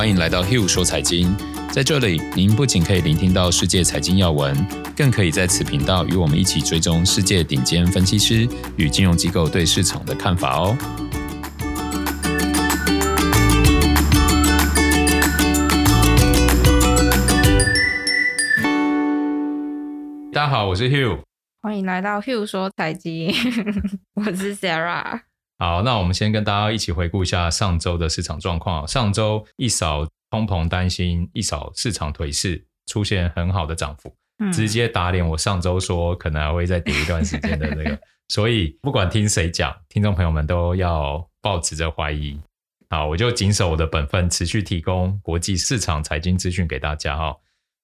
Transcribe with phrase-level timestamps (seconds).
[0.00, 1.36] 欢迎来到 Hugh 说财经。
[1.70, 4.56] 在这里，您不仅可以聆听到世界财经要闻，
[4.96, 8.48] 更可以在此频道与我们一起追踪世界顶尖分析师
[8.78, 10.74] 与金融机构对市场的看法哦。
[20.32, 21.18] 大家好，我是 Hugh，
[21.60, 23.34] 欢迎来到 Hugh 说财经，
[24.16, 25.20] 我是 Sarah。
[25.60, 28.88] 好，那我们先跟大家一起回顾一下上周的市场状况。
[28.88, 38.00] 上周一扫通膨担心，一扫市场颓势，出现很好的涨幅，嗯、直接打脸我上周说可能还会再跌一段时间的那个。
[38.28, 42.40] 所以不管听谁讲，听众朋友们都要抱持着怀疑。
[42.88, 47.36] 好，我就谨守我的本分，持续提供国际市场财经资讯给大家哈。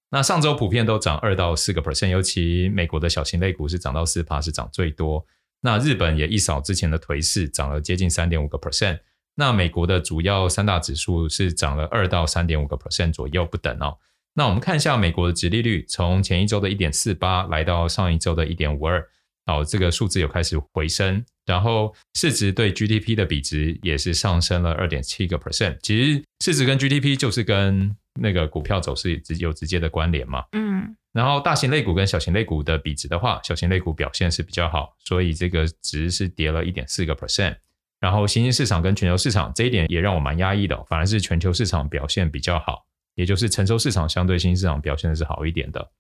[0.09, 5.23] 那上周普遍都涨二到四个 percent，尤其美国的小型类股是涨到四趴，是涨最多。
[5.67, 9.01] 那日本也一扫之前的颓势，涨了接近三点五个 percent。
[9.35, 13.99] 那美国的主要三大指数是涨了二到三点五个 percent 左右不等哦。
[14.35, 19.05] 那我们看一下美国的殖利率，从前一周的一点四八来到上一周的一点五二，
[19.47, 21.25] 哦，这个数字有开始回升。
[21.45, 25.79] 然后市值对 GDP 的比值也是上升了二点七个 percent。
[25.83, 30.45] 其实市值跟 GDP 就是跟那个股票走势有直接的关联嘛。
[30.53, 30.95] 嗯。
[31.17, 37.57] 然后大型类股跟小型类股的比值的话，小型类股表现是比较好，所以这个值是跌了一点四个 percent。
[37.99, 45.91] 然后新兴市场跟全球市场这一点也让我蛮压抑的，反而是全球市场表现比较好，也就是成熟市场相对新兴市场表现是好一点的。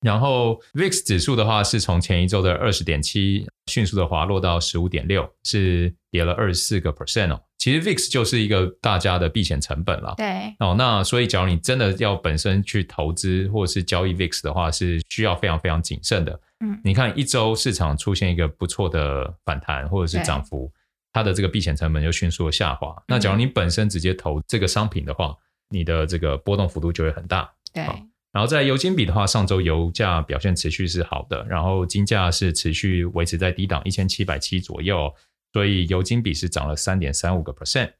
[0.00, 7.40] 然后 VIX 指数的话，是从前一周的二十点七迅速的滑落到十五点六，是跌了二十四个 percent 哦。
[7.58, 10.14] 其实 VIX 就是一个大家的避险成本了。
[10.16, 16.40] 对哦，那所以假如你真的要本身去投资或者是交易 VIX 的话，是需要非常非常谨慎的。
[16.64, 20.72] 嗯，你看一周市场出现一个不错的反弹或者是涨幅，
[21.12, 22.96] 它的这个避险成本就迅速的下滑。
[23.06, 25.36] 那假如你本身直接投这个商品的话，
[25.68, 27.52] 你的这个波动幅度就会很大。
[27.74, 27.84] 对。
[28.32, 35.12] 然后在油金比的话，上周油价表现持续是好的，然后金价是持续维持在低档一千七百七左右，
[35.52, 37.92] 所以油金比是涨了三点三五个 percent。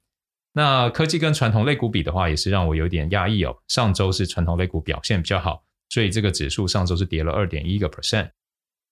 [0.53, 3.57] 那科技跟传统类股比的话，也是让我有点讶异哦。
[3.69, 8.31] 上周是传统类股表现比较好，所以这个指数上周是跌了二点一个 percent。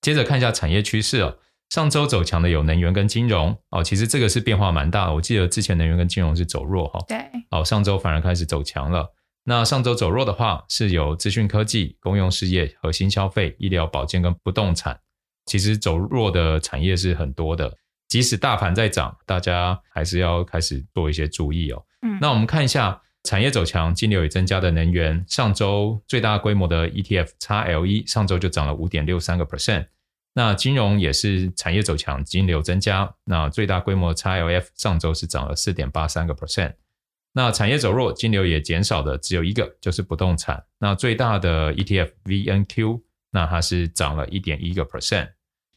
[0.01, 1.37] 接着看一下产业趋势哦，
[1.69, 5.13] 上周走强的有能源跟金融哦，其实这个是变化蛮大的。
[5.13, 7.17] 我记得之前能源跟金融是走弱哈，对，
[7.51, 9.09] 哦，上周反而开始走强了。
[9.45, 14.99] 那上周走弱的话，是有资讯科技、公用事业、核心消费、医疗保健跟不动产。
[15.45, 17.75] 其实走弱的产业是很多的，
[18.07, 21.83] 即使大盘在涨，大家还是要开始做一些注意哦。
[22.03, 29.87] 嗯，那我们看一下产业走强、金流也增加的能源，上周最大规模的 ETF XLE 上周就涨了五点六三个 percent。
[30.35, 36.75] 那金融也是产业走强、金流增加，那最大规模的 XLF 上周是涨了四点八三个 percent。
[37.31, 40.63] 那产业走弱，金流也减少的只有一个，就是不动产。
[40.79, 43.01] 那最大的 ETF VNQ，
[43.31, 45.29] 那它是涨了一点一个 percent。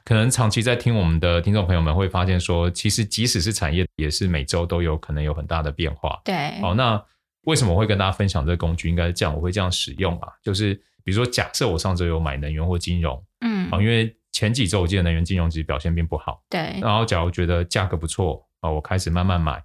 [0.04, 6.20] 可能长期在听我们的听众朋友们会发现说，其实即使是产业，也是每周都有可能有很大的变化。
[6.24, 7.00] 对，好，那
[7.42, 8.88] 为什么我会跟大家分享这个工具？
[8.88, 10.74] 应该是这样，我会这样使用啊，就是
[11.04, 16.80] 比如说，假设我上周有买能源或金融，嗯，因为前几周我记得能源金融其实表现并不好，对。
[16.80, 19.62] 然后假如觉得价格不错啊，我开始慢慢买。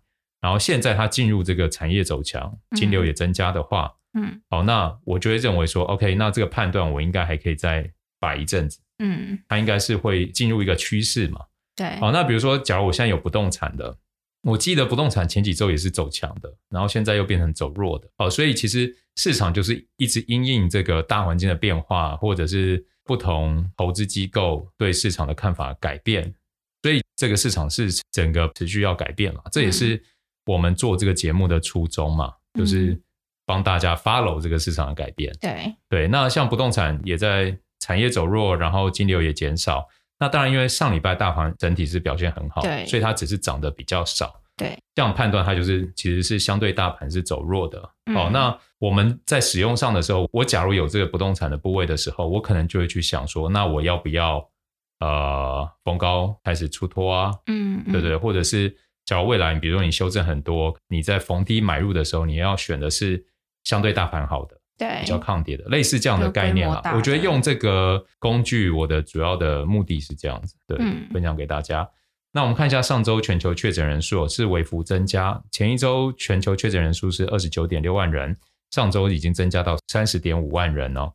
[0.48, 11.42] 然后现在它进入这个产业走强，金流也增加的话，嗯，好，那我就会认为说，OK，那这个判断我应该还可以再摆一阵子，嗯，它应该是会进入一个趋势嘛，
[11.76, 13.98] 对，好，那比如说，假如我现在有不动产的，
[14.44, 26.34] 我记得不动产前几周也是走强的，然后现在又变成走弱的，哦，所以其实市场就是一直因应这个大环境的变化，或者是不同投资机构对市场的看法改变，
[26.84, 30.02] 所以这个市场是整个持续要改变了，这也是。
[30.48, 33.00] 我们做这个节目的初衷嘛，就是
[33.46, 35.32] 帮大家 follow 这个市场的改变。
[35.40, 39.86] 对对，那像不动产也在产业走弱，然后金流也减少。
[40.18, 44.34] 那当然，因为上礼拜大盘整体是表现很好，对，所以它只是涨得比较少。
[44.56, 47.80] 对，这样判断它就是其实是相对大盘是走弱的。
[48.16, 54.50] 好，那我们在使用上的时候，我假如有这个不动产的部位的时候，我可能就会去想说，那我要不要
[55.00, 57.32] 呃逢高开始出脱啊？
[57.46, 58.76] 嗯，对对，或者是。
[59.08, 63.26] 假如未来，你比如说你修正很多，你在逢低买入的时候，你要选的是
[63.64, 66.82] 相对大盘好的，对，比较抗跌的，类似这样的概念啊。
[66.94, 71.90] 我觉得用这个工具，我的主要的目的是这样子，对，嗯、分享给大家。
[72.34, 78.36] 那我们看一下上周全球确诊人数是微幅增加，前一周全球确诊人数是二十九点六万人，
[78.72, 81.10] 上周已经增加到三十点五万人哦。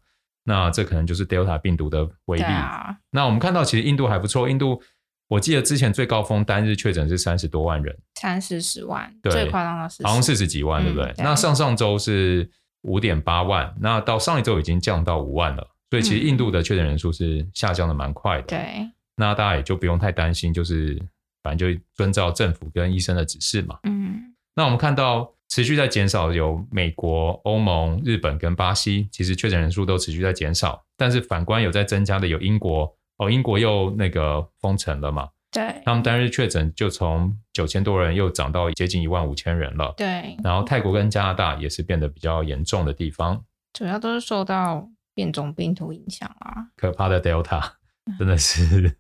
[0.45, 2.43] 那这可能就是 Delta 病毒的威力。
[2.43, 4.83] 啊、那我们看到其实印度还不错，印度。
[5.33, 11.07] 我记得之前最高峰单日确诊是三十多万人，三四十万，对最夸张的是好像四十几万，对不对？
[11.07, 12.51] 嗯、对那上上周是
[12.83, 18.55] 五点八万，那到上一周已经降到五万了，所以其实印度的确诊人数是下降的蛮快的。
[18.55, 21.01] 嗯、对，那大家也就不用太担心，就是
[21.43, 23.79] 反正就遵照政府跟医生的指示嘛。
[23.85, 32.95] 嗯，那我们看到持续在减少，有美国、欧盟、日本跟巴西，其实确诊人数都持续在减少，但是反观有在增加的有英国。
[33.19, 35.29] 哦，英国又那个封城了嘛？
[35.51, 39.93] 对，他们单日确诊就从九千多人又涨到接近一万五千人了。
[39.99, 43.45] 对，然后泰国跟加拿大也是变得比较严重的地方，
[43.75, 46.69] 主要都是受到变种病毒影响啊。
[46.75, 47.73] 可怕的 Delta
[48.19, 48.97] 真的是。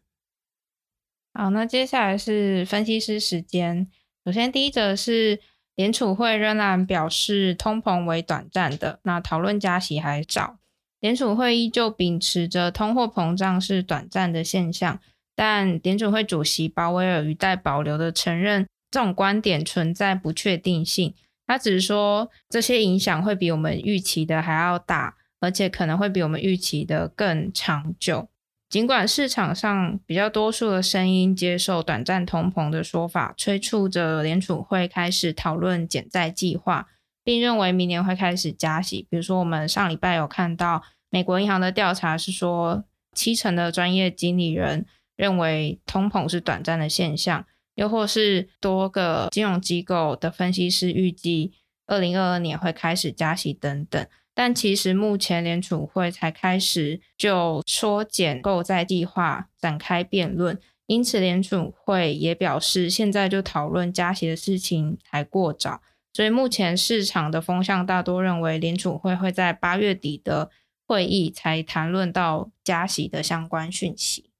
[1.32, 3.88] 好，那接下来是分析师时间。
[4.26, 5.40] 首先，第一则是
[5.74, 10.58] 联储会仍然表示通膨为短暂的，那讨论加息还早。
[11.02, 15.00] 联储会依旧秉持着通货膨胀是短暂的现象，
[15.34, 21.12] 但联储会主席鲍威尔语带保留的承认这种观点存在不确定性。
[21.44, 28.28] 他只是说这些影响会比我们预期的还要大，而且可能会比我们预期的更长久。
[28.68, 36.86] 尽管市场上比较多数的声音接受短暂通膨的说法，催促着联储会开始讨论减债计划。
[37.24, 39.06] 并认为明年会开始加息。
[39.10, 42.84] 比如说，我们上礼拜有看到美国银行的调查是说，
[43.14, 44.86] 七成的专业经理人
[45.16, 51.52] 认为通膨是短暂的现象，又或是多个金融机构的分析师预计
[51.86, 54.06] 二零二二年会开始加息等等。
[54.34, 65.82] 但其实目前联储会才开始就缩减购债计划展开辩论，因此联储会也表示，现在就讨论加息的事情还过早。
[66.12, 70.50] 所以目前市场的风向大多认为联储会会在八月底的
[70.86, 74.30] 会议才谈论到加息的相关讯息。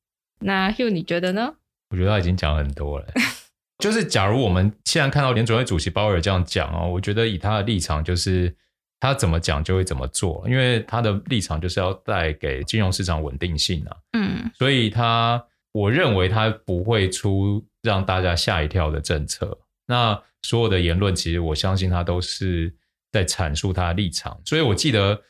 [0.41, 1.55] 那 Hugh 你觉得呢？
[1.91, 3.07] 我觉得他已经讲很多了。
[3.79, 8.55] 就是假如我们现在看到联准会主席鲍威尔这样讲哦，我觉得以他的立场，就是
[9.01, 13.97] 他怎么讲就会怎么做，因为他的立场就是要带给金融市场稳定性啊。
[14.13, 19.59] 嗯，所以他我认为他不会出让大家吓一跳的政策。
[19.87, 22.75] 那所有的言论，其实我相信他都是
[23.11, 24.41] 在阐述他的立场。
[24.44, 25.21] 所以我记得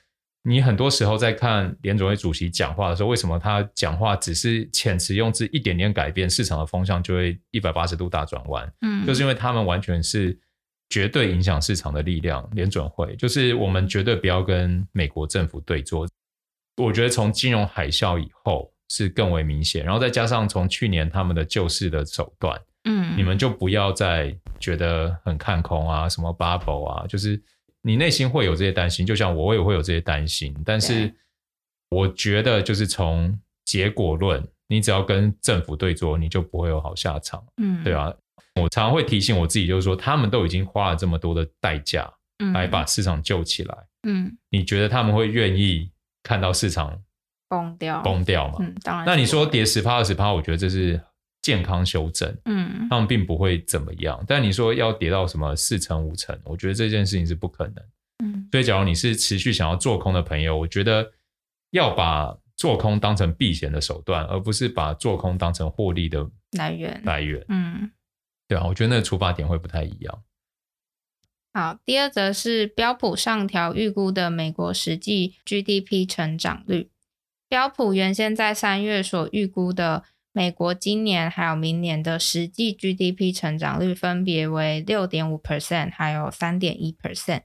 [0.44, 8.73] 你很多时候在看联准会主席讲话的时候，为什么他讲话只是遣词用字一点点改变，市场的风向就会一百八十度大转弯？
[8.81, 10.37] 嗯，就是因为他们完全是
[10.88, 12.49] 绝对影响市场的力量。
[12.53, 16.09] 联准会就是我们绝对不要跟美国政府对坐。
[16.79, 22.59] 我觉得从金融海啸以后是更为明显，然后再加上从去年他们的救市的手段。
[22.84, 27.40] 嗯，你们就不要再觉得很看空啊，什么 bubble 啊，就是
[27.81, 30.52] 你内心会有这些担心，就像我也会有这些担心。
[30.64, 31.12] 但是
[31.90, 37.44] 我觉得，就是从结果论，你只要跟政府对坐，你就不会有好下场。
[37.58, 38.12] 嗯，对啊，
[38.61, 42.12] 我常常会提醒我自己，就是说，他们都已经花了这么多的代价，
[42.52, 43.78] 来把市场救起来。
[44.08, 45.88] 嗯，你觉得他们会愿意
[46.25, 47.00] 看到市场
[47.49, 48.56] 崩掉崩掉吗？
[48.58, 49.06] 嗯，当然。
[49.06, 51.00] 那你说跌十趴二十趴，我觉得这是。
[51.43, 54.25] 健康修正，嗯，他们并不会怎么样。
[54.29, 57.75] 但你说要跌到什么四成五成，我觉得这件事情是不可能。
[58.25, 61.11] 嗯，所以假如你是持续想要做空的朋友，我觉得
[61.71, 67.45] 要把做空当成避险的手段，而不是把做空当成获利的来源来源。
[67.49, 67.90] 嗯，
[68.47, 70.23] 对啊，我觉得那个出发点会不太一样。
[71.52, 76.90] 好，第二则是标普上调预估的美国实际 GDP 成长率。
[77.49, 80.05] 标普原先在三月所预估的。
[80.35, 87.43] 美国今年还有明年的实际 GDP 成长率分别为六点五 percent，还有三点一 percent。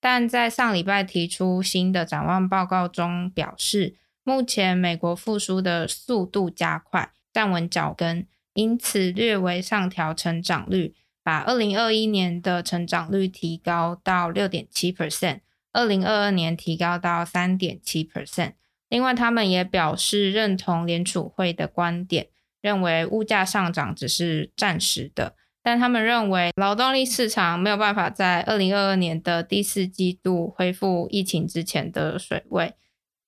[0.00, 15.40] 但在上礼拜提出新的展望报告中表示，目前美国复苏的速度加快，站稳脚跟，因此略微上调成长率，把二零二一年的成长率提高到六点七 percent，
[15.72, 18.52] 二零二二年提高到三点七 percent。
[18.88, 22.28] 另外，他们也表示认同联储会的观点，
[22.62, 32.72] 认为物价上涨只是暂时的，但他们认为劳动力市场没有办法在二零二二年的第四季度恢复疫情之前的水位，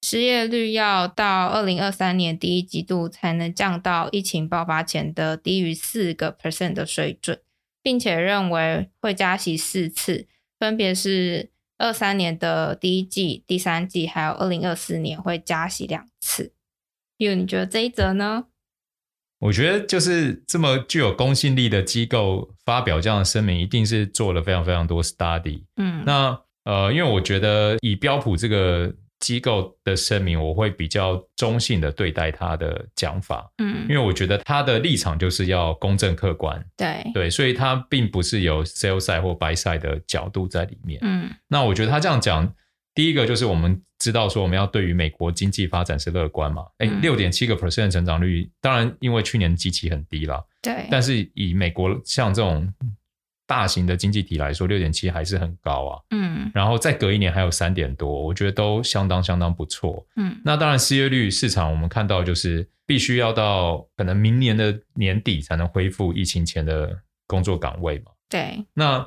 [0.00, 7.38] 失业率要到二零二三年第一季度才能降到疫情爆发前的低于四个 percent 的水准，
[7.82, 10.26] 并且认为会加息四次，
[10.58, 11.50] 分别是。
[11.80, 16.52] 二三年的第一季、第三季，还有二零二四年会加息两次。
[17.18, 18.44] Hugh，你觉得这一则呢？
[19.40, 25.64] 我觉得就是这么具有公信力的机构发表这样的声明，一定是做了非常非常多 study。
[25.76, 37.08] 嗯，那呃，因为我觉得以标普这个机构的声明，我会比较中性的对待他的讲法，嗯，因为我觉得他的立场就是要公正客观，对。
[37.14, 42.52] 对，所以他并不是有 sell side 或 buy side 的角度在里面，嗯，那我觉得他这样讲，
[42.94, 52.72] 第一个就是我们知道说我们要对于美国经济发展是乐观嘛，哎、嗯，六点七个 percent 成长率，当然因为去年基期很低了，对，但是以美国像这种。
[53.50, 56.00] 大型的经济体来说，六点七还是很高啊。
[56.10, 60.06] 嗯，然后再隔一年还有三点多，我觉得都相当相当不错。
[60.14, 68.12] 嗯，那当然失业率市场我们看到就是必须要到可能明年的年底才能恢复疫情前的工作岗位嘛。
[68.28, 68.64] 对。
[68.72, 69.04] 那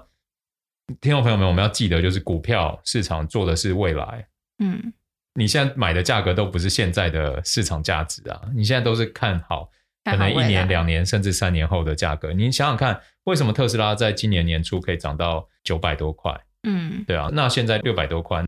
[0.99, 4.27] 听众朋友们，我们要记得就是股票市场做的是未来。
[4.59, 4.91] 嗯，
[5.35, 9.69] 你现在买的价格都不是现在的市场价值啊，你现在都是看好。
[10.03, 16.37] 可能一年、两年，甚至三年后的价格，你想想看，为什么特斯拉在今年年初可以涨到九百多块？
[16.63, 18.43] 嗯，对啊，那现在六百多块，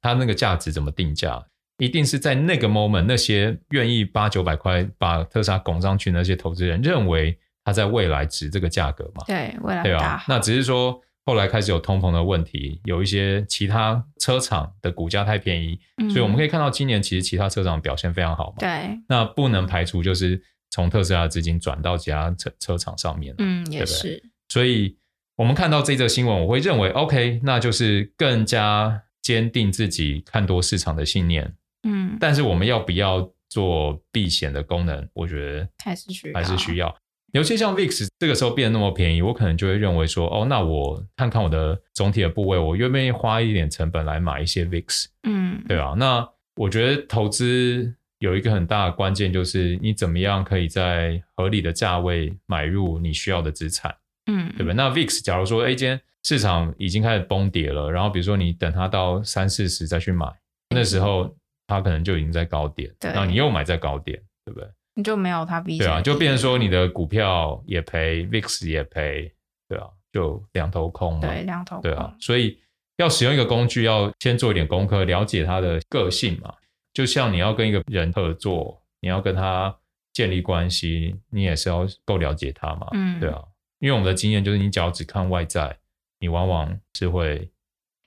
[0.00, 1.44] 它那个价值怎么定价？
[1.78, 9.22] 一定是在那个 moment，那些愿意八九百块把特斯拉拱上去那些投资人认为它在未来值这个价格嘛？
[9.26, 10.24] 对，未来对啊。
[10.26, 18.56] 那只是说后来开始有通膨的问题，有一些其他车厂的股价太便宜，嗯，所以我们可以看到今年其实其他车厂表现非常好嘛。
[18.58, 20.42] 对，那不能排除就是。
[20.76, 24.22] 从特斯拉资金转到其他车车厂上面，嗯，对对也是。
[24.50, 24.94] 所以，
[25.34, 31.50] 我们看到这则新闻，我会认为，OK，那就是更加坚定自己看多市场的信念，
[31.88, 32.18] 嗯。
[32.20, 35.08] 但是，我们要不要做避险的功能？
[35.14, 36.94] 我觉得还是需要，还是需要。
[37.32, 45.06] 尤其像 VIX 这个时候变得那么便宜，我可能就会认为说，哦，那我看看我的总体的部位，我愿不愿意花一点成本来买一些 VIX？
[45.22, 45.94] 嗯，对啊。
[45.96, 47.94] 那我觉得投资。
[48.18, 53.94] 有一个很大的关键，就是你怎么样可以在合理的价位买入你需要的资产，
[54.26, 54.72] 嗯，对吧？
[54.72, 60.26] 那 VIX 假如说，哎，今天市场已经开始崩跌了，然后比如说你等它到三四十再去买，
[60.70, 64.68] 那时候它可能就已经在高点，对，然后你又买在高点，对不对？
[64.94, 69.30] 你就没有它比对啊，就变成说你的股票也赔，VIX 也赔，
[69.68, 72.58] 对啊，就两头空嘛，对，两头空，对啊，所以
[72.96, 76.54] 要使用一个工具，要先做一点功课，了解它的个性嘛。
[76.96, 79.76] 就像你要跟一个人合作，你要跟他
[80.14, 83.44] 建立关系，你也是要够了解他嘛，嗯，对啊。
[83.80, 85.78] 因为我们的经验就是，你只要只看外在，
[86.20, 87.50] 你往往是会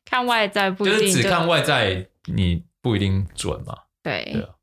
[0.06, 3.84] 看外在不一定，就是只看外在，你不一定准嘛。
[4.02, 4.56] 对，对啊。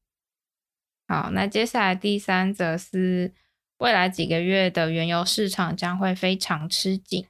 [1.06, 3.33] 好，那接下来第三则是
[3.78, 7.28] 未来几个月的原油市场将会非常吃紧。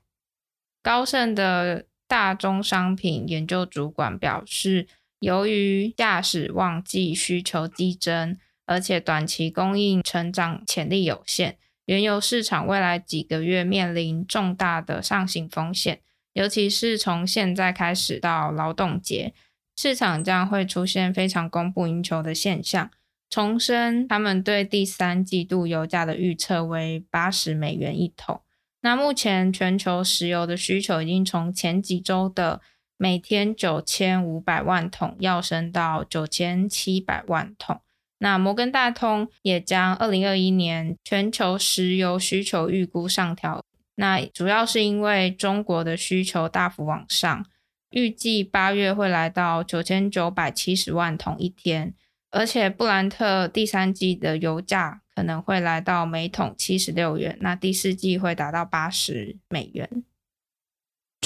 [0.83, 4.89] 高盛的大宗商品研究主管表示。
[5.21, 11.57] 由于驾驶旺季需求激增，而且短期供应成长潜力有限，
[11.87, 16.01] 原油市场未来几个月面临重大的上行风险。
[16.33, 19.33] 尤其是从现在开始到劳动节，
[19.75, 22.91] 市场将会出现非常供不应求的现象。
[23.31, 28.43] 重申他们对第三季度油价的预测为八十美元一桶。
[28.83, 32.61] 那目前全球石油的需求已经从前几周的
[32.97, 37.81] 每天九千五百万桶要升到九千七百万桶。
[38.19, 43.63] 那摩根大通也将二零二一年全球石油需求预估上调。
[43.97, 47.45] 那主要是因为中国的需求大幅往上，
[47.91, 51.95] 预计八月会来到九千九百七十万桶一天。
[52.31, 60.05] 而且布兰特第三季的油价可能会来到每桶七十六元，那第四季会达到八十美元。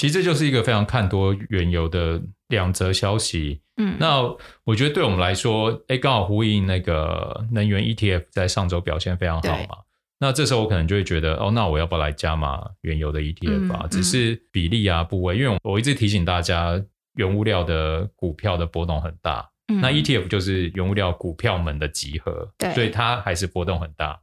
[0.01, 3.61] 其实这就是一个非常看多原油的两则消息。
[3.77, 9.77] 嗯，那我觉得对我们来说，哎，刚好呼应那个能源 ETF 在上周表现非常好嘛。
[10.19, 13.81] 那这时候我可能就会觉得，哦，那我要不要来加码原油的 ETF 啊？
[13.83, 19.47] 嗯，只是比例啊部位，因为我一直提醒大家，原物料的股票的波动很大。
[19.67, 24.19] 嗯，那 ETF 就是原物料股票们的集合，对，所以它还是波动很大。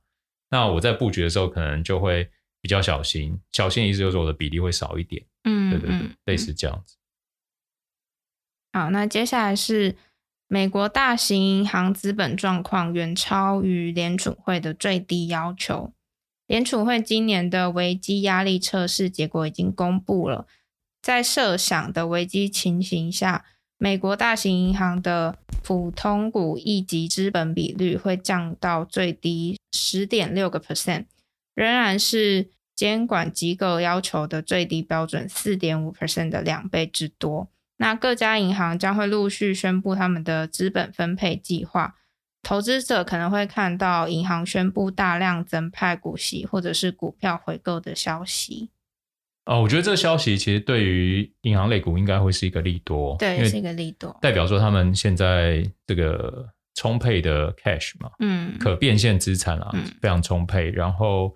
[0.51, 2.29] 那我在布局的时候，可能就会
[2.61, 3.39] 比较小心。
[3.53, 5.23] 小心的意思就是我的比例会少一点。
[5.49, 6.97] 嗯，对对对，嗯，类似这样子。
[8.73, 9.97] 好，那接下来是
[10.47, 15.95] 美国大型银行资本状况远超于联储会的最低要求。
[16.47, 20.47] 联储会今年的危机压力测试结果已经公布了，
[21.01, 23.47] 在设想的危机情形下，
[23.79, 31.07] 美国大型银行的普通股一级资本比率会降到最低十点六个 percent，
[31.55, 32.51] 仍然是。
[32.79, 37.49] 监管机构要求的最低标准四点五 percent 的两倍之多。
[37.79, 41.97] 那各家银行将会陆续宣布他们的资本分配计划，
[42.41, 48.71] 投资者可能会看到银行宣布大量增派股息或者是股票回购的消息。
[49.47, 61.35] 哦，我觉得这个消息其实对于银行类股应该会是一个利多，对，是一个利多，代表说他们现在这个充沛的 cash 嘛，嗯，可变现资产啊，非常充沛，然后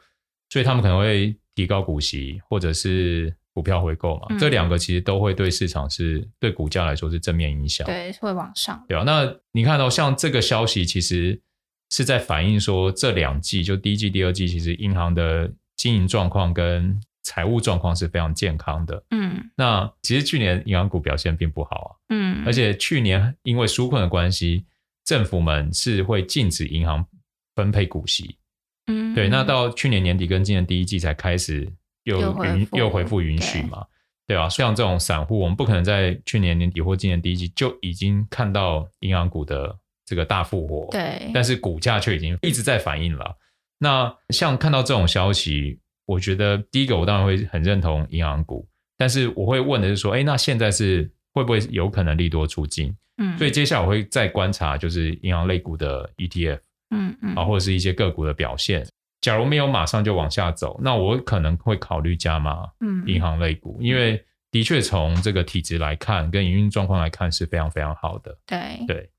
[0.53, 11.41] 所以他们可能会提高股息或者是股票回购嘛，嗯、这两个其实都会对市场是对股价来说是正面影响，对，会往上，对啊，那你看到像这个消息，其实
[11.89, 24.67] 是在反映说这两季就第一季、第二季，其实银行的经营状况跟财务状况是非常健康的，嗯，那其实去年银行股表现并不好啊，嗯，而且去年因为纾困的关系，
[25.07, 27.07] 政府们是会禁止银行
[27.55, 28.37] 分配股息，
[28.87, 31.71] 嗯，对，那到去年年底跟今年第一季才开始
[32.05, 33.85] 又允又恢复允许嘛，
[34.27, 34.49] 对，对吧？
[34.49, 43.37] 像这种散户，我们不可能在去年年底或今年第一季就已经看到银行股的这个大复活，对，但是股价却已经一直在反应了。
[43.79, 45.79] 那像看到这种消息。
[46.05, 52.95] 我觉得第一个，我当然会很认同银行股，但是我会问的是说，哎，那现在是会不会有可能利多出尽？
[53.19, 56.59] 嗯，所以接下来我会再观察，就是银行类股的 ETF，
[56.93, 58.87] 嗯嗯，啊，或者是一些个股的表现。
[59.21, 68.39] 假如没有马上就往下走，那我可能会考虑加码，嗯，银行类股，因为的确从这个体质来看，跟营运状况来看是非常非常好的。
[68.47, 69.11] 对对。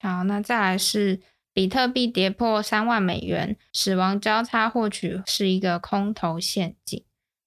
[0.00, 1.20] 好，那再来是。
[1.56, 7.02] 比特币跌破三万美元，死亡交叉获取是一个空头陷阱。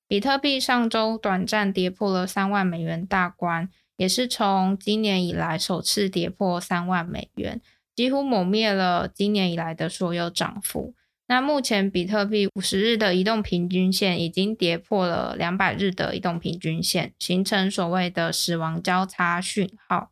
[0.07, 7.61] 比特币上周短暂跌破了三万美元大关，也是从今年以来首次跌破三万美元，
[7.99, 10.93] 几乎抹灭了今年以来的所有涨幅。
[11.27, 20.11] 那目前比特币五十日的移动平均线已经跌破了两百日的移动平均线，形成所谓的死亡交叉讯号。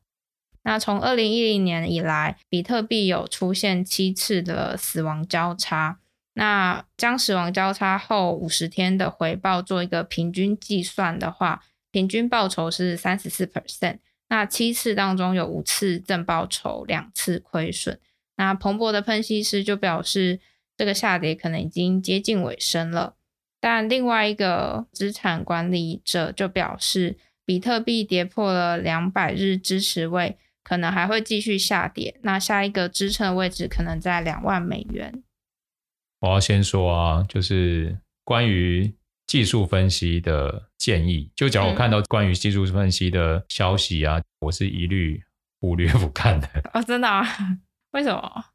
[0.63, 5.99] 那从二零一零年以来，比特币有出现七次的死亡交叉。
[6.33, 13.99] 那将死亡交叉后五十天的回报做一个平均计算的话，平均报酬是三十四 percent。
[14.29, 17.99] 那七次当中有五次正报酬，两次亏损。
[18.35, 20.39] 那彭博的分析师就表示，
[20.75, 23.15] 这个下跌可能已经接近尾声了。
[23.59, 30.37] 但另外一个资产管理者就表示，比特币跌破了两百日支持位。
[30.63, 35.23] 可能还会继续下跌，那下一个支撑位置可能在两万美元。
[36.19, 38.93] 我要先说啊，就是关于
[39.27, 45.21] 技术分析的建议，就假如我看到关于技术分析的消息啊，嗯、我是一律
[45.59, 46.47] 忽略不看的。
[46.73, 47.27] 哦，真的啊？
[47.91, 48.45] 为什么？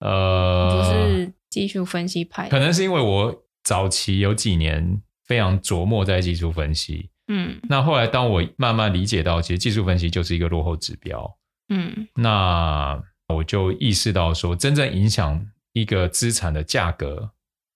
[0.00, 11.38] 呃，不是技术分析派，可能是因为我早期有几年非常琢磨在技术分析，嗯，那后来当我慢慢理解到，其实技术分析就是一个落后指标。
[11.70, 17.30] 嗯，那我就意识到说，真正影响一个资产的价格，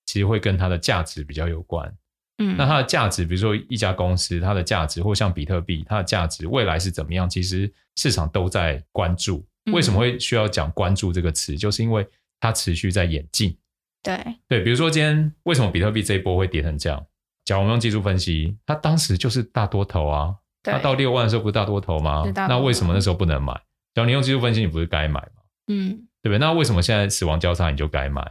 [0.06, 1.94] 其实会跟它的价值比较有关。
[2.42, 7.28] 嗯，那它的价值，比如说一家公司，它的价值，或像比特币，它的价值未来是怎么样？
[7.28, 9.46] 其实市场都在关注。
[9.72, 11.56] 为什么会需要讲关注这个词？
[11.56, 12.06] 就是因为
[12.40, 13.56] 它持续在演进。
[14.02, 17.06] 对对，比如说今天为什么比特币这一波会跌成这样？
[17.44, 22.24] 假如我们用技术分析，它当时就是大多头啊，它到六万的时候不是大多头吗？
[22.34, 23.52] 那为什么那时候不能买？
[23.94, 25.42] 假如你用技术分析，你不是该买吗？
[25.68, 25.90] 嗯，
[26.22, 26.38] 对不对？
[26.38, 28.28] 那为什么现在死亡交叉你就该买？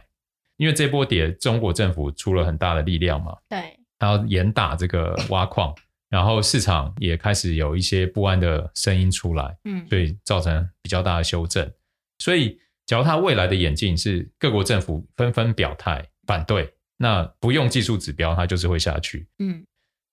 [0.58, 3.36] 因为这波跌，中国政府出了很大的力量嘛。
[3.48, 5.72] 对，它要严打这个挖矿，
[6.10, 9.56] 然后市场也开始有一些不安的声音出来。
[9.64, 11.70] 嗯，所以造成比较大的修正。
[12.18, 19.28] 所以，假如它未来的演进是各国政府纷纷表态反对，那不用技术指标，它就是会下去。
[19.38, 19.64] 嗯，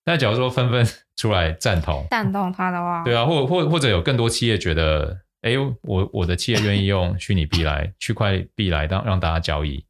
[0.04, 5.20] 那假如说纷纷出来赞同，赞同它的话，对啊，或或或者有更多企业觉得。
[5.42, 5.52] 哎，
[5.84, 9.82] 我我的企业愿意用虚拟币来区块币来让让大家交易，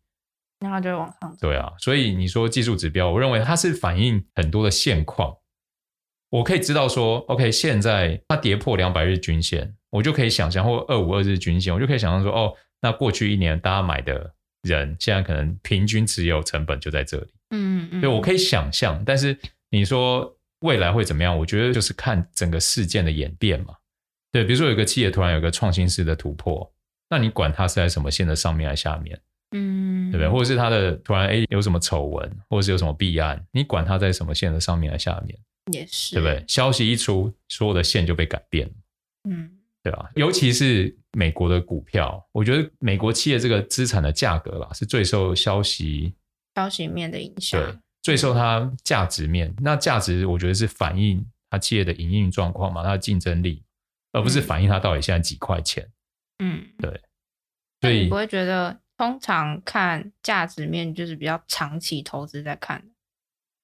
[0.60, 1.48] 然后就往上走。
[1.48, 5.36] 对啊，所以你说技术指标，我认为它是反映很多的现况。
[6.30, 17.26] 我可以知道说，OK，现在它跌破两百日均线，我就可以想象，或二五二日均线，我就可以想象说，哦，那过去一年大家买的人，现在可能平均持有成本就在这里。
[17.50, 18.00] 嗯嗯。
[18.00, 19.36] 对，我可以想象，但是
[19.70, 21.36] 你说未来会怎么样？
[21.36, 23.74] 我觉得就是看整个事件的演变嘛。
[24.30, 26.72] 对，比如说有个企业突然有个创新式的突破，
[27.08, 29.20] 那你管它是在什么线的上面还是下面？
[29.52, 30.28] 嗯，对不对？
[30.28, 35.38] 或者是他的突然哎有什么丑闻，或者是有什么弊案，你管他在什么线的上面还是下面？
[35.72, 36.44] 也是，对不对？
[36.48, 38.74] 消息一出，所有的线就被改变了。
[39.28, 39.50] 嗯，
[39.82, 40.10] 对吧？
[40.14, 46.14] 尤其是美国的股票，我觉得美国企业这个资产的价格啦，是最受消息
[46.54, 49.54] 消息面的影响，对，最受它价值面。
[49.58, 53.62] 那价值我觉得是反映它企业的营运状况嘛，它的竞争力。
[54.12, 55.88] 而不是反映它到底现在几块钱，
[56.40, 57.00] 嗯，对，
[57.80, 62.82] 所以你不会觉得通常看价值面就是比较长期投资在看，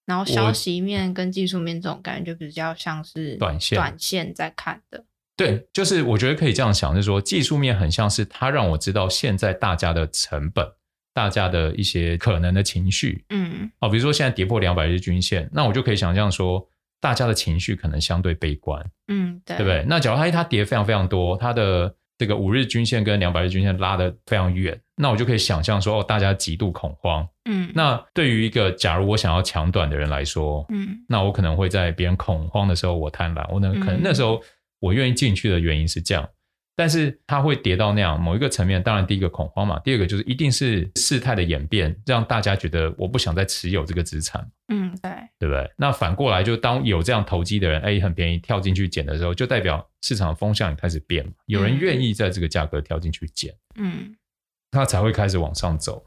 [0.07, 5.05] 然后消息面跟技术面这种感觉就比较像是短线短线在看的。
[5.37, 10.67] 对，就是我觉得可以这样想，就是说技术面很像是它让我知道现在大家的成本，
[11.13, 16.67] 大家的一些可能的情绪，嗯，哦，比如说现在跌破两百日均线，那我就可以想象说，
[16.99, 19.85] 大家的情绪可能相对悲观，嗯，对，对不对？
[19.87, 34.41] 那假如它它跌非常非常多，它的这个五日均线跟两百日均线拉得非常远，那我就可以想象说，哦，大家极度恐慌，嗯，那对于一个假如我想要抢短的人来说，嗯，那我可能会在别人恐慌的时候我贪婪，我能可能那时候。
[34.79, 36.29] 我愿意进去的原因是这样，
[36.77, 38.83] 但是它会跌到那样某一个层面。
[38.83, 44.47] 当然，第一个恐慌嘛，第二个就是一定是事态的演变，让大家觉得我不想再持有这个资产。
[44.69, 45.69] 嗯，对，对不对？
[45.77, 54.15] 那反过来，就当有这样投机的人，哎，很便宜跳进去捡的时候，就代表市场风向也开始变，有人愿意在这个价格跳进去捡，嗯，
[54.71, 56.05] 它才会开始往上走。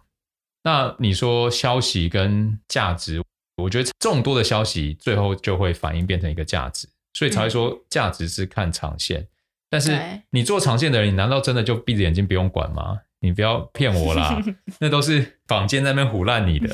[0.63, 3.23] 那你说消息跟价值，
[3.57, 6.87] 我觉得众多的消息最后就会反映变成一个价值。
[7.13, 9.27] 所以才会说价值是看长线，
[9.69, 9.97] 但是
[10.31, 12.99] 你做长线的人，你难道真的就闭着眼睛不用管吗？
[13.21, 14.41] 你不要骗我啦，
[14.79, 16.73] 那都是坊间在那边唬烂你的。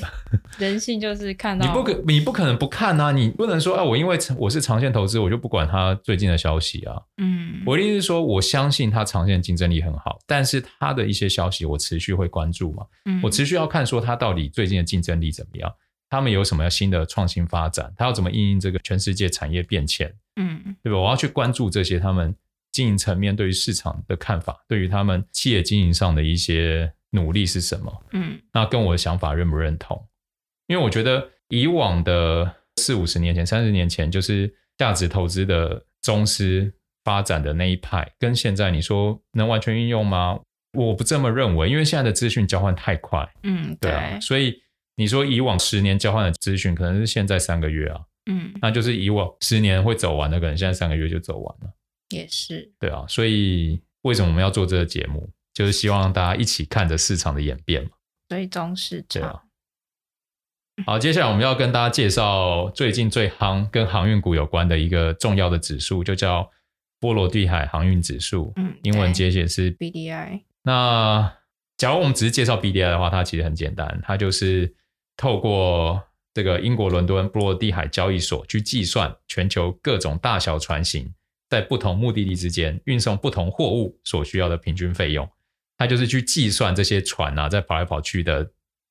[0.59, 3.11] 人性就是看到你不可，你不可能不看啊！
[3.11, 7.01] 你不能说啊，我因为我是长线投资，我就不管他最近的消息啊。
[7.17, 12.85] 嗯，我的意思是说，我相信他长线竞争力很好，但是他的一些消息我持续会关注嘛。
[13.05, 15.73] 嗯，我持续要看说他到底最近的竞争力怎么样，
[16.11, 20.13] 他们有什么新的创新发展，他要怎么应应这个全世界产业变迁。
[20.35, 20.99] 嗯，对吧？
[20.99, 22.35] 我要去关注这些他们
[22.75, 28.03] 经营层面对于市场的看法，对于他们企业经营上的一些努力是什么？
[28.11, 30.05] 嗯，那跟我的想法认不认同？
[30.67, 36.69] 因为我觉得以往的四五十年前、三十年前，就是价值投资的宗师
[37.05, 40.37] 发展的那一派，跟现在你说能完全运用吗？
[40.77, 43.25] 我不这么认为，因为现在的资讯交换太快。
[43.43, 44.53] 嗯，对啊，所以
[44.97, 48.01] 你说以往十年交换的资讯，可能是现在三个月啊。
[48.29, 51.73] 嗯，那就是以往十年会走完的，可能现在三个月就走完了。
[52.09, 55.29] 也是，对啊，所以为什么我们要做这个节目？
[55.53, 57.89] 就是希望大家一起看着市场的演变嘛。
[58.27, 59.21] 追踪市场。
[59.21, 59.41] 对啊。
[60.85, 66.51] 好，接下来我们要跟大家介绍最近最夯跟航运股有关的一个重要的指数，就叫
[66.99, 68.51] 波罗的海航运指数。
[68.57, 70.41] 嗯，英文简写是 BDI。
[70.63, 71.37] 那
[71.77, 74.75] 假如我们只是介绍 BDI 的话，它其实很简单，它就是
[75.17, 76.03] 透过。
[76.35, 81.09] 这个英国伦敦波罗的海交易所去计算全球各种大小船型
[81.55, 85.29] 在不同目的地之间运送不同货物所需要的平均费用，
[85.77, 88.45] 它就是去计算这些船啊在跑来跑去的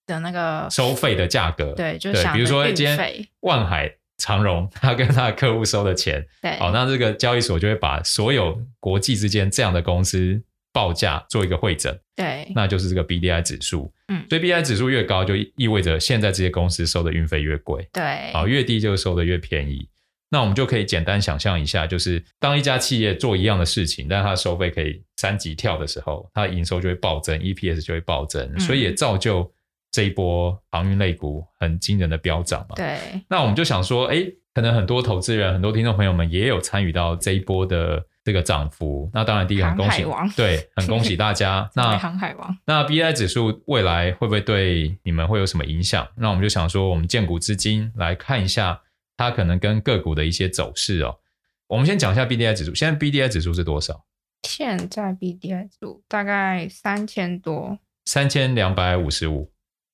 [0.07, 1.72] 的那个收费的价格。
[1.74, 11.94] 对，就对，比如说今天万海长荣他跟他的客户收的钱，对，好，那这个交易所就会把所有国际之间这样的公司报价做一个汇整。
[12.16, 13.92] 对，那就是这个 BDI 指数。
[14.09, 17.87] 嗯，所以 BDI 指数越高，就意味着现在这些公司收的运费越贵。
[17.92, 19.88] 对，啊，越低就收的越便宜。
[20.35, 29.49] 那我们就可以简单想象一下，就是当一家企业做一样的事情，但它的收费可以三级跳的时候，它的营收就会暴增，EPS 就会暴增，嗯，所以也造就
[29.92, 32.75] 这一波航运类股很惊人的飙涨嘛。
[32.75, 38.05] 对，那我们就想说，哎，可能很多投资人、很多听众朋友们也有参与到这一波的。
[38.27, 40.03] 这个涨幅，那当然第一个很恭喜，
[40.35, 41.68] 对，很恭喜大家。
[41.77, 46.09] 那航海王，那 BDI 指数未来会不会对你们会有什么影响？
[46.16, 48.81] 那我们就想说，我们建股资金来看一下
[49.16, 51.18] 它可能跟个股的一些走势哦。
[51.66, 54.05] 我们先讲一下 BDI 指数，现在 BDI 指数是多少？
[54.42, 59.50] 现在 BDI 指数大概三千多，三千两百五十五。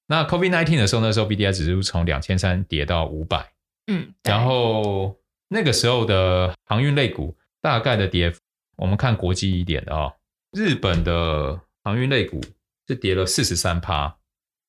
[0.07, 3.53] 那 COVID-19 的时候，那时候 BDI 指数从两千三跌到五百，
[3.87, 5.17] 嗯，然后
[5.49, 7.37] 那个时候的航运类股。
[7.63, 8.41] 大概的跌幅，
[8.79, 10.17] 我们看国际一点的啊、哦，
[10.53, 12.41] 日本的航运类股
[12.89, 14.17] 是跌了四十三趴，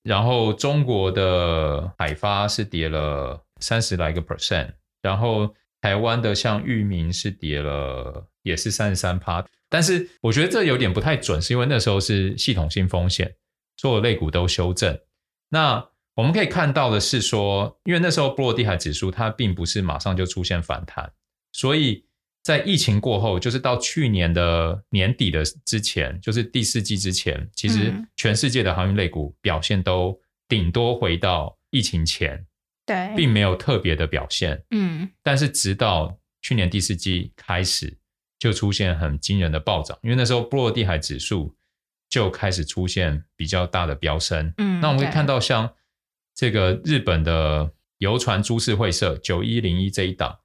[0.04, 13.34] 然后中国的海发是跌了三十来个 percent，然后台湾的像域名是跌了也是三十三趴，但是我觉得这有点不太准，是因为那时候是系统性风险，
[13.78, 15.00] 所有类股都修正。
[15.50, 21.14] 那我们可以看到的是说，因为那时候波罗的海指数它并不是马上就出现反弹，
[21.54, 22.06] 所以。
[22.44, 32.44] 在疫情过后，就是到去年的年底的之前，就是第四季之前，其实全世界的航运类股表现都顶多回到疫情前，
[32.92, 34.62] 对，并没有特别的表现。
[34.72, 37.98] 嗯，但是直到去年第四季开始，
[38.38, 41.56] 就出现很惊人的暴涨，因为那时候波罗的海指数
[42.10, 44.54] 就开始出现比较大的飙升。
[44.58, 45.74] 嗯，那我们会看到像
[46.36, 50.40] 这个日本的游船株式会社九一零一这一档。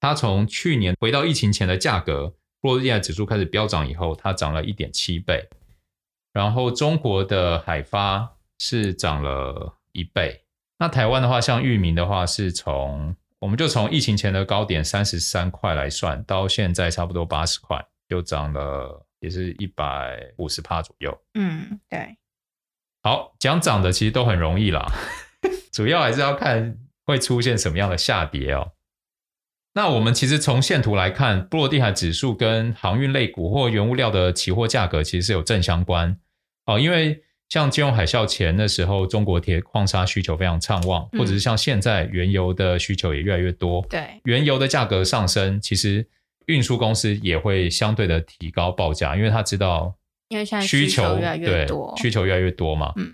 [0.00, 5.48] 它从去年回到疫情前的价格，波罗的海指数开始飙涨以后，它涨了一点七倍。
[6.32, 10.44] 然后中国的海发是涨了一倍，
[10.80, 21.16] 那台湾的话，像域名的话，是从我们就从疫情前的高点三十三块来算，到现在差不多八十块，就涨了也是一百五十帕左右。
[21.34, 22.16] 嗯，对。
[23.02, 24.90] 好，讲涨的其实都很容易啦，
[25.70, 28.72] 主要还是要看会出现什么样的下跌哦。
[29.74, 36.18] 那我们其实从线图来看，波罗的海指数跟航运类股或原物料的期货价格其实是有正相关
[36.64, 46.06] 哦，因为像金融海啸前的时候，中国铁矿砂需求非常畅旺，或者是像现在原油的需求也越来越多，对，原油的价格上升，其实
[46.46, 49.94] 运输公司也会相对的提高报价，因为他知道，
[50.28, 52.92] 因为现在需求越来越多，需求越来越多嘛。
[52.96, 53.12] 嗯，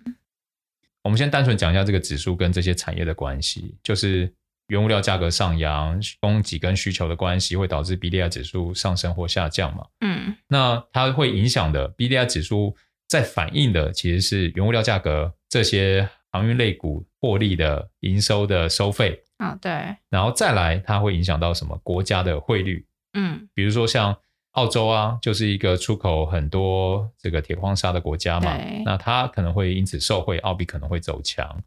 [1.03, 4.33] 我们先单纯讲一下这个指数跟这些产业的关系，就是。
[4.69, 9.87] 原物料价格上扬，供给跟需求的关系会导致 BDI 指数上升或下降嘛？
[10.01, 12.75] 嗯，那它会影响的 BDI 指数
[13.09, 22.85] 在反映的其实是原物料价格这些航运类股获利的营收的收费啊、哦，对，然后再来它会影响到什么国家的汇率？
[23.15, 24.17] 嗯，比如说像
[24.53, 31.63] 澳洲啊，就是一个出口很多这个铁矿砂的国家嘛，那它可能会因此受惠，澳币可能会走强。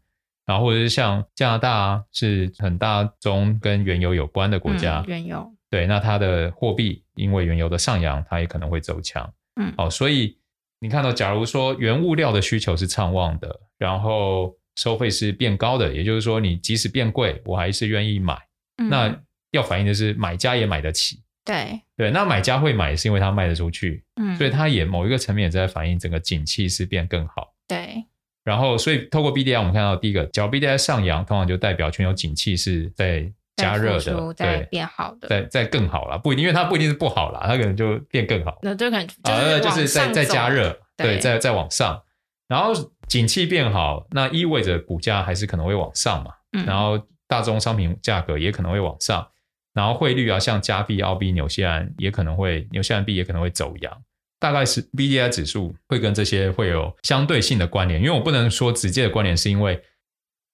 [0.46, 9.32] 然后或者是像加拿大啊，是很大宗跟原油有关的国家，嗯、原油对，那它的货币因为原油的上扬，它也可能会走强。
[9.60, 10.36] 嗯，好，所以
[10.80, 18.34] 你看到，假如说原物料的需求是畅旺的，然后收费是变高的，也就是说，你即使变贵，我还是愿意买。
[18.78, 21.22] 嗯、那要反映的是买家也买得起。
[21.44, 27.54] 对对，那买家会买是因为他卖得出去，嗯，所以他也某一个层面也在反映整个景气是变更好。
[27.68, 28.04] 对。
[28.42, 33.30] 然后，所以透过 BDI，我们看到第一个，只要 BDI 上扬，通常就代表全球景气是在
[33.60, 38.58] 加热的，在变好的，在在更好了，不一定，因为它不一定是不好啦，它可能就变更好。
[38.62, 42.02] 那就可能啊，就是在在加热，对，在在往上。
[42.48, 42.72] 然后
[43.06, 46.32] 景气变好，那意味着股价还是可能会往上嘛。
[46.52, 46.64] 嗯。
[46.66, 49.26] 然后大宗商品价格也可能会往上，
[49.72, 54.02] 然后汇率啊，像加币、澳币、纽西兰也可能会，纽西兰币也可能会走阳。
[54.40, 59.78] 大概是 BDI 指数会跟这些会有相对性的关联，因为我不能说直接的关联，是因为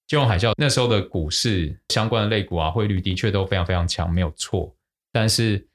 [0.07, 4.75] 金融海啸那时候的股市相关的类股啊，汇率的确都非常非常强，没有错。
[5.13, 5.67] 但是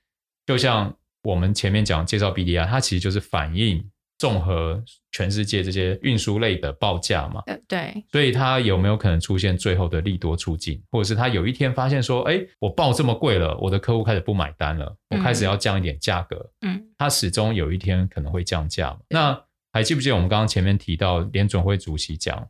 [0.46, 3.88] 就像我们前面讲介绍 BDI，它其实就是反映。
[4.20, 4.80] 综合
[5.12, 19.00] 全世界这些运输类的报价嘛，对，所以它有没有可能出现最后的利多出尽，或者是它有一天发现说，哎，我报这么贵了，我的客户开始不买单了，我开始要降一点价格，嗯，它始终有一天可能会降价嘛。
[19.10, 22.48] 那还记不记得我们刚刚前面提到联准会主席讲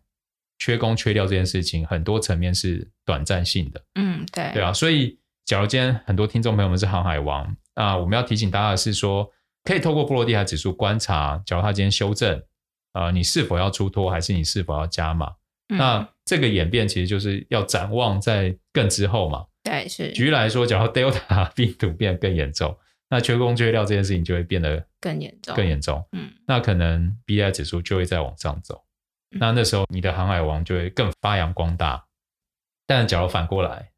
[0.62, 9.28] 缺工缺料这件事情，很多层面是短暂性的，嗯，对，对啊，所以假如今天很多听众朋友们是航海王，那我们要提醒大家的是说。
[9.64, 12.42] 可以透过波罗的海指数观察，假如它今天修正，
[12.94, 15.32] 呃，你是否要出脱，还是你是否要加码？
[15.70, 19.46] 嗯、那这个演变其实就是要展望在更之后嘛。
[19.64, 20.12] 对，是。
[20.14, 22.76] 举例来说，假如 Delta 病毒变得更严重，
[23.08, 26.04] 那缺工缺料这件事情就会变得更严重，更严重。
[26.14, 28.84] 嗯，那可能 BDI 指数就会再往上走。
[29.32, 32.06] 嗯、那那时候你的航海王就会更发扬光大。
[32.86, 33.92] 但假如反过来，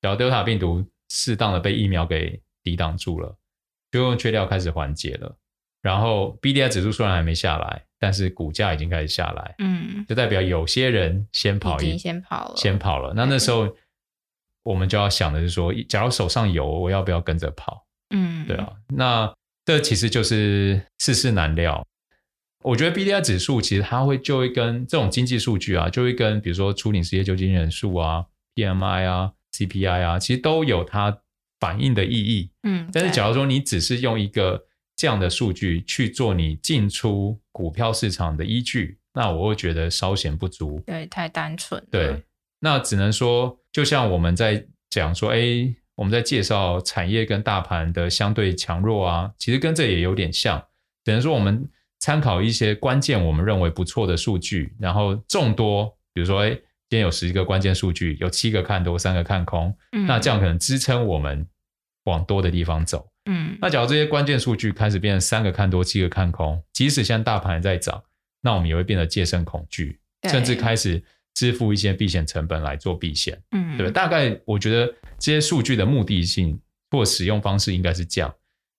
[0.00, 3.36] 假如 Delta 病毒适当的被疫苗给抵挡住了。
[3.90, 5.36] 就用缺料开始缓解了，
[5.80, 13.14] 然后 BDI 指数虽然还没下来，但是股价已经开始下来，嗯，就代表有些人先跑，已经先跑了，先跑了。
[13.14, 13.72] 那那时候
[14.64, 17.86] 我们就要想的是说，假如手上有，我要不要跟着跑？
[18.10, 18.72] 嗯，对啊。
[18.88, 19.32] 那
[19.64, 21.86] 这其实就是世事难料。
[22.64, 28.24] 我觉得 BDI 指数其实它会就会跟这种经济数据啊，就会跟比如说初领失业救济人数啊、
[28.56, 31.20] PMI 啊、CPI 啊，其实都有它。
[31.60, 41.82] 反映的意义，嗯，但是假如说你只是用一个这样的数据去做你进出股票市场的依据，那我会觉得稍显不足，对，太单纯。
[41.90, 42.22] 对，
[42.60, 50.62] 那只能说，就像我们在讲说，哎，我们在介绍产业跟大盘的相对强弱啊，其实跟这也有点像，
[51.02, 51.66] 只能说我们
[52.04, 61.46] 参考一些关键我们认为不错的数据，然后众多，比如说，哎，今天有十一个关键数据，有七个看多，三个看空，嗯，那这样可能支撑我们。
[62.04, 68.04] 往多的地方走，嗯，那假如这些关键数据开始变成三个看多，七个看空，即使现在大盘在涨，
[68.42, 74.86] 那我们也会变得戒慎恐惧，甚至开始支付一些避险成本来做避险，嗯，对，大概我觉得
[75.18, 78.30] 这些数据的目的性或使用方式应该是这样，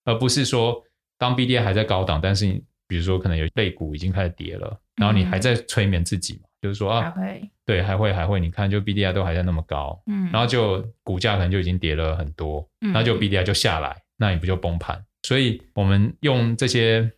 [0.03, 0.79] 而不是说
[1.17, 6.41] 当 BDI 还在高档，但是你比如说可能有类股已经开始跌了，然后你还在催眠自己嘛。
[6.61, 7.13] 就是说啊，
[7.63, 15.05] 对，还会还会，你看就 BDI 都还在那么高，嗯，然后就股价可能就已经跌了很多，嗯，那就 BDI 就下来，那你不就崩盘？
[15.21, 17.11] 所以我们用这些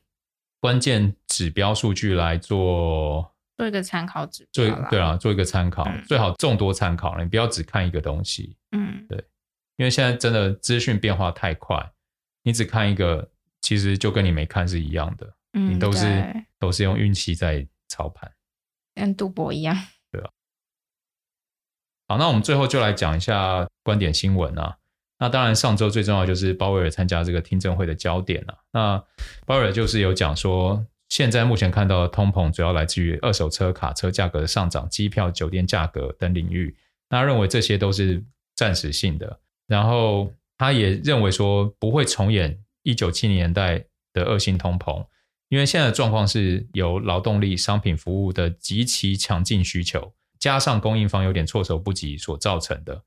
[0.60, 8.58] 关键指标数据来做做一个参考指标，做对啊，做一个参考，嗯、最好众多参考，你不要只看一个东西。
[8.72, 9.18] 嗯，对，
[9.78, 11.90] 因为现在真的资讯变化太快，
[12.44, 13.30] 你只看一个，
[13.62, 15.34] 其实就跟你没看是一样的。
[15.58, 18.32] 嗯，你都是都是用运气在操盘，
[18.96, 19.76] 跟赌博一样。
[20.12, 20.30] 对啊。
[22.08, 24.78] 好，那我们最后就来讲一下观点新闻啊。
[25.20, 28.60] 那当然，上周最重要就是鲍威尔参加这个听证会的焦点了、啊。
[28.72, 29.04] 那
[29.46, 30.86] 鲍威尔就是有讲说。
[31.10, 36.76] 现在目前看到的通膨主要来自于二手车、卡车价格的上涨、机票、酒店价格等领域。
[37.08, 38.22] 那认为这些都是
[38.56, 45.08] 暂时性的，然后他也认为说不会重演一九七零年代的恶性通膨，
[45.50, 53.04] 因为现在的状况是由劳动力、商品、服务的极其强劲需求，加上供应方有点措手不及所造成的。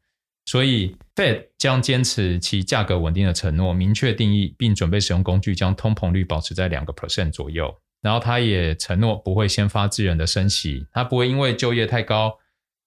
[0.46, 7.72] 所以，Fed 将坚持其价格稳定的承诺，明确定义并准备使用工具，将通膨率保持在两个 percent 左右。
[8.00, 12.34] 然后他也承诺不会先发制人的升息，他不会因为就业太高，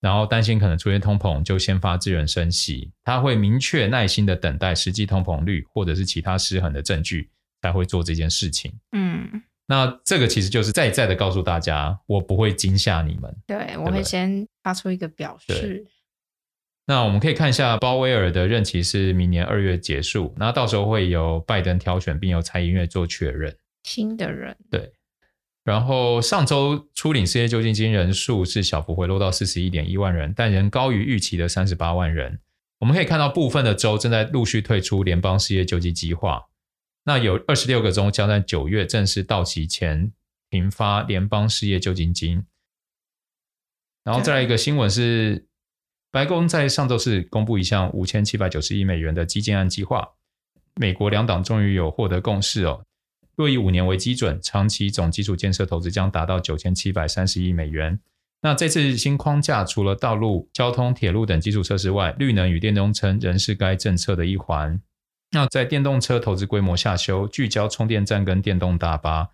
[0.01, 7.29] 然后担心可能出现通膨就先发制人升息，他会明确耐心的等待实际通膨率或者是其他失衡的证据
[7.63, 8.73] 才会做这件事情。
[8.91, 13.33] 嗯，那这个其实就是再再的告诉大家，我不会惊吓你们。
[13.47, 15.85] 对，对我会先发出一个表示。
[16.85, 24.57] 那我们可以看一下鲍威尔的任期是明年二月结束，那到时候会由拜登挑选，并由参议院做确认新的人。
[24.69, 24.91] 对。
[25.63, 32.41] 然后上周初领失业救济金人数是小幅回落到四十一点一万人，但仍高于预期的三十八万人。
[32.79, 36.43] 我们可以看到部分的州正在陆续退出联邦失业救济计划，
[37.05, 40.11] 那有二十六个州将在九月正式到期前
[40.49, 42.45] 停发联邦失业救济金。
[44.03, 45.45] 然后再来一个新闻是，
[46.11, 50.07] 白宫在上周四公布一项五千七百九十亿美元的基建案计划，
[50.75, 52.85] 美国两党终于有获得共识哦。
[53.35, 57.99] 若以五年为基准，长期总基础建设投资将达到九千七百三十亿美元。
[58.41, 64.81] 那这次新框架除了道路、交通、铁路等基础设施外，绿能与电动车仍是该政策的一环。
[65.33, 69.29] 那在电动车投资规模下修，聚焦充电站跟电动大巴。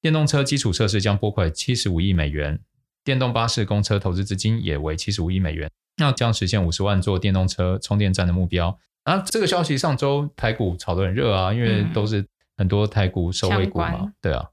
[0.00, 2.60] 电动车基础设施将拨款七十五亿美元，
[3.02, 8.78] 电动巴士公车投资资金也为七十五亿美元，那将实现五十万座电动车充电站的目标。
[9.02, 12.24] 啊，这个消息上周台股炒得很热啊，因为都是。
[12.56, 14.50] 很多台股受惠股嘛，对啊。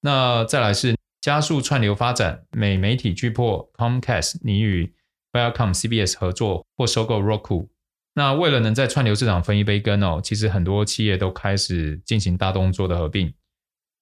[0.00, 4.94] 那再来是加速串流发展，美媒体巨破 Comcast 你与
[5.30, 7.68] Viacom CBS 合作或收购 Roku。
[8.16, 13.34] 那为了能在串流市场分一杯羹哦，其实很多企业都开始进行大动作的合并。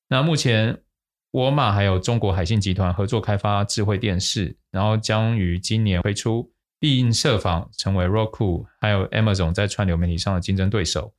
[0.08, 0.82] 那目前
[1.30, 11.14] 沃尔玛还有中国海信集团合作开发智慧电视，然后将于今年推出，并设防成为 Roku 还有 Amazon 在串流媒体上的竞争对手。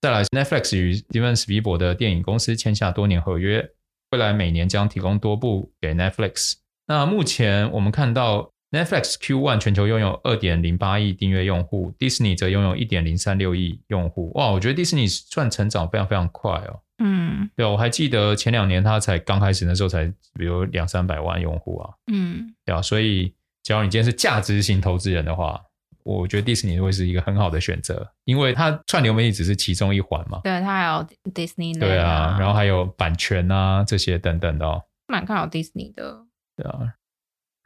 [0.00, 3.70] 再来，Netflix 与 Steven Spielberg 的电影公司签下多年合约，
[4.10, 6.54] 未来每年将提供多部给 Netflix。
[6.86, 14.32] 那目前我们看到 Netflix Q1 全球拥有二点零八亿订阅用户，Disney 则拥有一点零三六亿用户。
[14.34, 16.80] 哇，我觉得 Disney 算成长非常非常快哦。
[16.98, 21.90] 嗯，对，我还记得前两年它才刚开始的时候才比如两三百万用户啊。
[22.10, 25.60] 嗯，对啊，所以只要你今天是价值型投资人的话。
[26.04, 30.40] 我觉得迪士尼会是一个很好的选择，因为它串流媒体只是其中一环嘛。
[30.42, 31.72] 对，它还有迪士尼。
[31.74, 34.82] 对啊，然后还有版权啊这些等等的哦。
[35.06, 36.24] 蛮看好迪士尼的。
[36.56, 36.92] 对啊，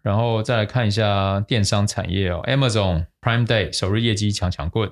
[0.06, 4.88] 然后再来看一下电商产业哦，Amazon Prime Day 首日业绩强强滚，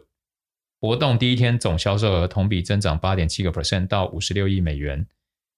[0.81, 5.07] 活动第一天总销售额同比增长八点七个 percent 到五十六亿美元，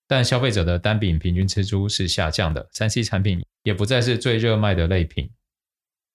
[0.06, 5.30] 但消费者的单笔平均支出是下降的，三 C 产品也不再是最热卖的类品。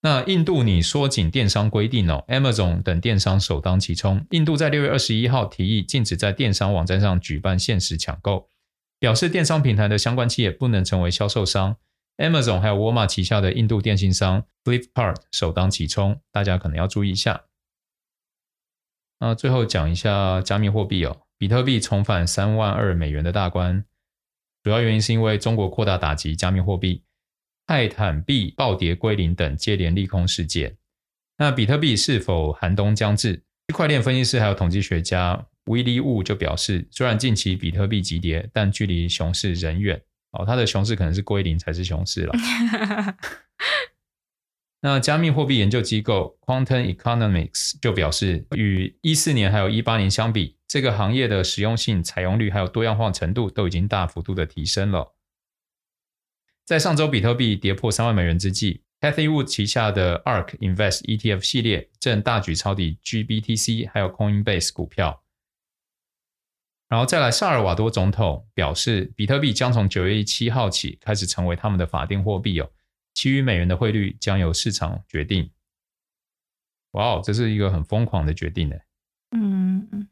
[0.03, 4.23] 那印度拟缩紧电商规定哦，Amazon 等电商首当其冲。
[4.29, 8.47] 印度在六月二十一号提议禁止在电商网站上举办限时抢购，
[8.99, 11.77] 表示电商平台的相关企业不能成为销售商。
[12.17, 17.45] Amazon 还有沃尔玛旗下的印度电信商 Flipkart 首当其冲，大家可能要注意一下。
[19.19, 23.85] 那最后讲一下加密货币哦，比特币重返三万二美元的大关，
[24.63, 27.03] 主要原因是因为中国扩大打击加密货币。
[27.67, 30.75] 泰坦币暴跌归零等接连利空事件，
[31.37, 33.35] 那比特币是否寒冬将至？
[33.67, 40.01] 区块链分析师还有统计学家 Willy Wu 就表示，虽然近期比特币急跌，但距离熊市仍远。
[40.31, 42.33] 哦，它的熊市可能是归零才是熊市了。
[44.83, 55.15] 那加密货币研究机构 Quantum Economics 就表示，与一四年还有一八年相比，这个行业的实用性、采用率还有多样化程度都已经大幅度的提升了。
[56.65, 65.21] 在上周比特币跌破三万美元之际，Cathie Wood 旗下的 ARK Invest ETF 系列正大举抄底 GBTC 还有 Coinbase 股票。
[66.91, 72.69] 然后再来，萨尔瓦多总统表示，比特币将从九月七号起开始成为他们的法定货币哦，
[73.13, 75.49] 其余美元的汇率将由市场决定。
[76.91, 78.75] 哇哦，这是一个很疯狂的决定呢。
[79.33, 80.09] 嗯嗯，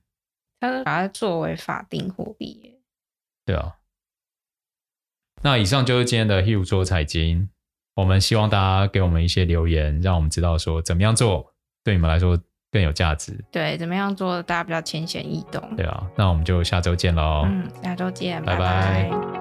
[0.62, 2.80] 他是把它作为法定货币。
[3.46, 3.76] 对啊。
[5.42, 7.50] 那以上就是今天的 Hugh 说财经，
[7.96, 11.54] 我们希望大家给我们一些留言，让我们知道说怎么样做
[11.84, 12.42] 对你们来说
[12.72, 13.38] 更有价值。
[13.52, 15.62] 对，怎么样做大家比较浅显易懂。
[15.76, 17.44] 对啊，那我们就下周见喽。
[17.46, 18.60] 嗯，下周见，拜拜。
[18.60, 19.39] 拜拜。